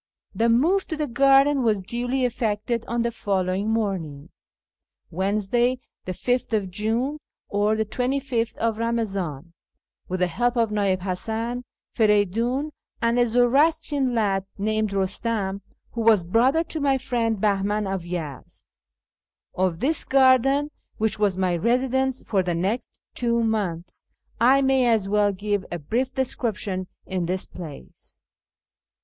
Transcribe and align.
The 0.33 0.49
move 0.49 0.87
to 0.87 0.97
the 0.97 1.05
garden 1.05 1.61
was 1.61 1.83
duly 1.83 2.25
effected 2.25 2.83
on 2.87 3.03
the 3.03 3.11
follow 3.11 3.53
ing 3.53 3.69
morning 3.69 4.31
(Wednesday, 5.11 5.79
5th 6.07 6.71
June, 6.71 7.19
Eamazan 7.53 7.85
25th) 7.85 9.45
with 10.07 10.19
the 10.21 10.25
help 10.25 10.57
of 10.57 10.71
Ni'i'ib 10.71 11.01
Hasan, 11.03 11.63
Feridiin, 11.95 12.71
and 12.99 13.19
a 13.19 13.27
Zoroastrian 13.27 14.15
lad 14.15 14.47
named 14.57 14.91
Eustam, 14.91 15.61
who 15.91 16.01
was 16.01 16.23
brother 16.23 16.63
to 16.63 16.79
my 16.79 16.97
friend 16.97 17.39
Bahman 17.39 17.85
of 17.85 18.01
Yezd. 18.03 18.65
Of 19.53 19.81
this 19.81 20.03
garden, 20.03 20.71
which 20.97 21.19
was 21.19 21.37
my 21.37 21.55
residence 21.55 22.23
for 22.25 22.41
the 22.41 22.55
next 22.55 22.99
two 23.13 23.43
months, 23.43 24.05
I 24.39 24.63
may 24.63 24.87
as 24.87 25.07
well 25.07 25.31
give 25.31 25.63
a 25.71 25.77
brief 25.77 26.11
description 26.11 26.87
in 27.05 27.27
this 27.27 27.45
place. 27.45 28.23